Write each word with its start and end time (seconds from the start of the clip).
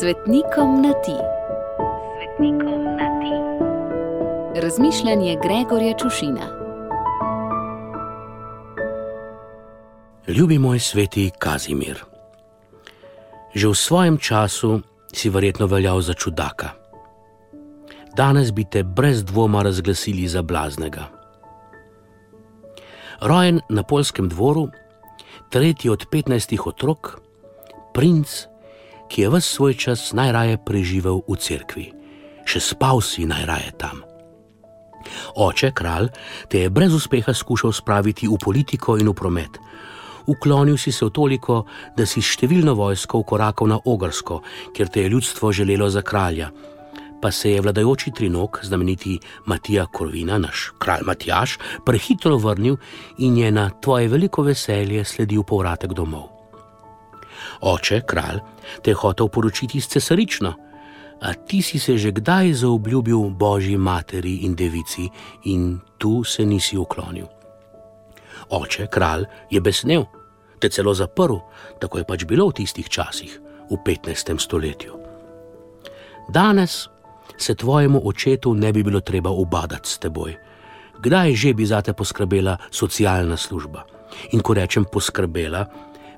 Svetnikom 0.00 0.82
na 0.82 0.92
ti. 0.92 1.16
Svetnikom 2.16 2.84
na 2.84 3.08
ti. 3.20 3.32
Razmišljanje 4.60 5.36
Gregorja 5.42 5.96
Čušina. 5.98 6.46
Ljubi 10.28 10.58
moj 10.58 10.78
sveti 10.78 11.30
Kazimir. 11.38 12.04
Že 13.54 13.68
v 13.68 13.74
svojem 13.74 14.18
času 14.18 14.80
si 15.12 15.30
verjetno 15.30 15.66
veljal 15.66 16.00
za 16.00 16.12
čudaka. 16.14 16.68
Danes 18.16 18.52
bi 18.52 18.64
te 18.64 18.82
brez 18.82 19.24
dvoma 19.24 19.62
razglasili 19.62 20.28
za 20.28 20.42
blaznega. 20.42 21.08
Rojen 23.20 23.60
na 23.68 23.82
polskem 23.82 24.28
dvoru, 24.28 24.68
tretji 25.50 25.90
od 25.90 26.04
15 26.12 26.68
otrok, 26.68 27.20
princ, 27.94 28.55
ki 29.08 29.22
je 29.22 29.30
vse 29.30 29.48
svoj 29.48 29.74
čas 29.74 30.12
najraje 30.12 30.58
preživel 30.58 31.22
v 31.28 31.36
cerkvi, 31.36 31.86
še 32.44 32.60
spal 32.60 33.00
si 33.00 33.26
najraje 33.26 33.72
tam. 33.78 34.02
Oče, 35.36 35.70
kralj, 35.70 36.10
te 36.48 36.64
je 36.64 36.70
brez 36.70 36.94
uspeha 36.94 37.34
skušal 37.34 37.72
spraviti 37.72 38.28
v 38.28 38.38
politiko 38.42 38.96
in 38.98 39.08
v 39.08 39.14
promet. 39.14 39.58
Uklonil 40.26 40.78
si 40.78 40.92
se 40.92 41.06
v 41.06 41.14
toliko, 41.14 41.64
da 41.96 42.06
si 42.06 42.18
številno 42.18 42.74
vojsko 42.74 43.22
ukorakal 43.22 43.70
na 43.70 43.78
Ogrsko, 43.78 44.42
kjer 44.74 44.90
te 44.90 45.06
je 45.06 45.12
ljudstvo 45.12 45.52
želelo 45.54 45.90
za 45.90 46.02
kralja. 46.02 46.50
Pa 47.22 47.30
se 47.32 47.54
je 47.54 47.60
vladajoči 47.62 48.10
trinog, 48.12 48.58
znameniti 48.62 49.16
Matija 49.46 49.86
Korvina, 49.86 50.38
naš 50.38 50.72
kralj 50.78 51.06
Matjaš, 51.06 51.58
prehitro 51.86 52.36
vrnil 52.36 52.76
in 53.18 53.38
je 53.38 53.50
na 53.50 53.70
tvoje 53.70 54.08
veliko 54.08 54.42
veselje 54.42 55.04
sledil 55.04 55.46
povratek 55.46 55.94
domov. 55.94 56.35
Oče, 57.60 58.02
kralj, 58.06 58.40
te 58.82 58.90
je 58.90 58.94
hotel 58.94 59.28
poročiti 59.28 59.80
s 59.80 59.88
cesarično, 59.88 60.54
a 61.20 61.32
ti 61.32 61.62
si 61.62 61.78
se 61.78 61.96
že 61.98 62.10
kdaj 62.12 62.52
zaobljubil 62.52 63.30
božji 63.30 63.76
materi 63.76 64.44
in 64.44 64.54
devici 64.54 65.08
in 65.44 65.80
tu 65.98 66.24
se 66.24 66.44
nisi 66.44 66.76
uklonil. 66.76 67.26
Oče, 68.50 68.86
kralj, 68.86 69.24
je 69.50 69.60
besnel, 69.60 70.04
te 70.58 70.68
celo 70.68 70.94
zaprl, 70.94 71.40
tako 71.80 71.98
je 71.98 72.04
pač 72.04 72.24
bilo 72.24 72.48
v 72.48 72.62
tistih 72.62 72.88
časih, 72.88 73.40
v 73.70 73.76
15. 73.80 74.38
stoletju. 74.38 74.92
Danes 76.28 76.88
se 77.38 77.54
tvojemu 77.54 78.00
očetu 78.04 78.54
ne 78.54 78.72
bi 78.72 78.82
bilo 78.82 79.00
treba 79.00 79.30
ubadati 79.30 79.88
s 79.88 79.98
teboj. 79.98 80.36
Kdaj 80.98 81.34
že 81.34 81.54
bi 81.54 81.66
za 81.66 81.82
te 81.82 81.92
poskrbela 81.92 82.56
socialna 82.70 83.36
služba? 83.36 83.84
In 84.32 84.40
ko 84.40 84.54
rečem 84.54 84.84
poskrbela, 84.84 85.66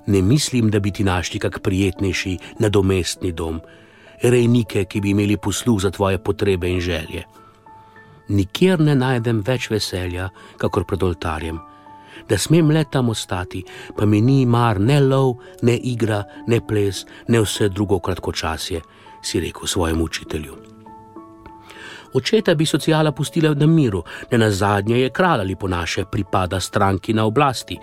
ne 0.08 0.22
mislim, 0.22 0.70
da 0.70 0.80
bi 0.80 0.90
ti 0.90 1.04
našli 1.04 1.38
kak 1.38 1.60
prijetnejši, 1.62 2.38
nadomestni 2.58 3.32
dom, 3.32 3.60
rejnike, 4.22 4.84
ki 4.84 5.00
bi 5.00 5.10
imeli 5.10 5.36
posluh 5.36 5.80
za 5.80 5.90
tvoje 5.90 6.18
potrebe 6.18 6.68
in 6.68 6.80
želje. 6.80 7.24
Nikjer 8.28 8.80
ne 8.80 8.94
najdem 8.94 9.42
več 9.46 9.70
veselja, 9.70 10.28
kakor 10.56 10.84
pred 10.88 11.02
oltarjem. 11.02 11.60
Da 12.28 12.38
smem 12.38 12.70
le 12.70 12.84
tam 12.90 13.08
ostati, 13.08 13.62
pa 13.96 14.06
mi 14.06 14.20
ni 14.20 14.46
mar 14.46 14.80
ne 14.80 15.00
lov, 15.00 15.36
ne 15.62 15.76
igra, 15.76 16.24
ne 16.46 16.60
ples, 16.60 17.04
ne 17.28 17.40
vse 17.44 17.68
drugo 17.68 18.00
kratkočasje, 18.00 18.80
si 19.22 19.40
rekel 19.40 19.66
svojemu 19.66 20.04
učitelju. 20.04 20.56
Očeta 22.12 22.54
bi 22.54 22.66
sociala 22.66 23.12
pustila 23.12 23.54
na 23.54 23.66
miru, 23.66 24.02
ne 24.32 24.38
na 24.38 24.50
zadnje 24.50 25.00
je 25.00 25.10
kralj 25.10 25.40
ali 25.40 25.56
po 25.56 25.68
naše 25.68 26.04
pripada 26.04 26.60
stranki 26.60 27.12
na 27.12 27.24
oblasti. 27.24 27.78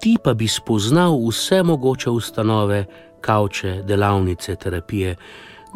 Ti 0.00 0.16
pa 0.24 0.34
bi 0.34 0.48
spoznal 0.48 1.18
vse 1.28 1.62
mogoče 1.62 2.10
ustanove, 2.10 2.84
kavče, 3.20 3.82
delavnice, 3.84 4.56
terapije, 4.56 5.16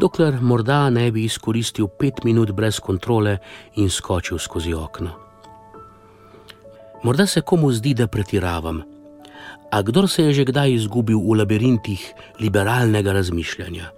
dokler 0.01 0.41
morda 0.41 0.91
ne 0.91 1.11
bi 1.13 1.25
izkoristil 1.25 1.87
pet 1.99 2.25
minut 2.25 2.51
brez 2.51 2.81
kontrole 2.81 3.39
in 3.77 3.91
skočil 3.91 4.39
skozi 4.39 4.75
okno. 4.75 5.11
Morda 7.03 7.27
se 7.27 7.41
komu 7.41 7.73
zdi, 7.73 7.95
da 7.95 8.07
pretiravam, 8.07 8.83
a 9.71 9.83
kdo 9.83 10.07
se 10.09 10.25
je 10.25 10.33
že 10.33 10.45
kdaj 10.45 10.73
izgubil 10.73 11.19
v 11.19 11.37
labirintih 11.39 12.13
liberalnega 12.41 13.13
razmišljanja? 13.13 13.91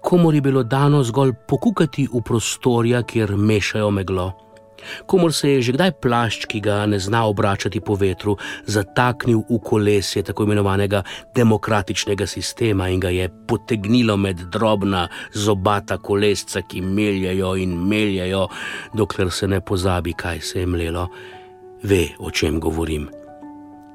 Komor 0.00 0.34
je 0.34 0.40
bilo 0.40 0.62
dano 0.62 1.02
zgolj 1.02 1.32
pokukati 1.48 2.08
v 2.12 2.22
prostorja, 2.24 3.02
kjer 3.02 3.36
mešajo 3.36 3.90
meglo. 3.90 4.32
Komor 5.06 5.32
se 5.32 5.50
je 5.50 5.62
že 5.62 5.72
kdaj 5.72 5.92
plašč, 6.02 6.46
ki 6.46 6.60
ga 6.60 6.86
ne 6.86 6.98
zna 6.98 7.24
obračati 7.26 7.80
po 7.80 7.94
vetru, 7.94 8.36
zataknil 8.66 9.44
v 9.50 9.58
kolesje 9.64 10.22
tako 10.22 10.44
imenovanega 10.44 11.02
demokratičnega 11.34 12.26
sistema 12.26 12.88
in 12.88 13.00
ga 13.00 13.10
je 13.10 13.28
potegnilo 13.48 14.16
med 14.16 14.36
drobna 14.52 15.08
zobata 15.34 15.98
kolesca, 15.98 16.62
ki 16.62 16.80
meljajo 16.80 17.56
in 17.56 17.76
meljajo, 17.88 18.48
dokler 18.94 19.30
se 19.30 19.48
ne 19.48 19.60
pozabi, 19.60 20.12
kaj 20.12 20.40
se 20.40 20.60
je 20.60 20.66
mlelo. 20.66 21.08
Ve, 21.82 22.08
o 22.18 22.30
čem 22.30 22.60
govorim 22.60 23.08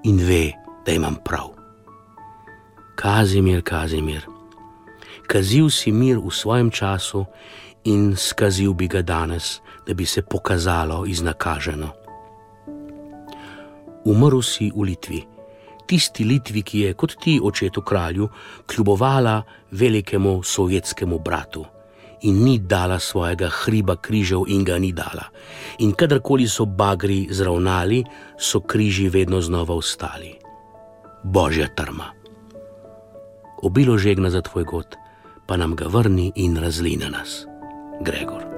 in 0.03 0.17
ve, 0.17 0.51
da 0.85 0.91
imam 0.91 1.15
prav. 1.25 1.51
Kazimir, 2.95 3.61
Kazimir, 3.61 4.25
kazil 5.27 5.69
si 5.69 5.91
mir 5.91 6.17
v 6.17 6.31
svojem 6.31 6.71
času 6.71 7.25
in 7.83 8.15
skazil 8.15 8.73
bi 8.73 8.87
ga 8.87 9.01
danes 9.01 9.61
da 9.87 9.93
bi 9.93 10.05
se 10.05 10.21
pokazalo 10.21 11.05
iznakaženo. 11.05 11.89
Umrl 14.05 14.41
si 14.41 14.71
v 14.75 14.83
Litvi, 14.83 15.21
tisti 15.87 16.23
Litvi, 16.23 16.61
ki 16.61 16.79
je 16.79 16.93
kot 16.93 17.15
ti 17.19 17.39
očetu 17.43 17.81
kralju 17.81 18.29
kljubovala 18.65 19.41
velikemu 19.71 20.43
sovjetskemu 20.43 21.19
bratu 21.19 21.65
in 22.21 22.43
ni 22.43 22.59
dala 22.59 22.99
svojega 22.99 23.49
hriba 23.49 23.95
križev 23.95 24.47
in 24.47 24.63
ga 24.63 24.79
ni 24.79 24.91
dala. 24.91 25.29
In 25.79 25.91
kadarkoli 25.93 26.47
so 26.47 26.65
bagri 26.65 27.27
zravnali, 27.29 28.03
so 28.39 28.59
križi 28.59 29.09
vedno 29.09 29.41
znova 29.41 29.75
ustali. 29.75 30.33
Božja 31.23 31.67
trma. 31.75 32.11
Obilo 33.61 33.97
žegna 33.97 34.29
za 34.29 34.41
tvoj 34.41 34.63
god, 34.63 34.97
pa 35.47 35.55
nam 35.55 35.75
ga 35.75 35.87
vrni 35.87 36.31
in 36.35 36.59
razline 36.59 37.09
nas, 37.09 37.45
Gregor. 38.03 38.56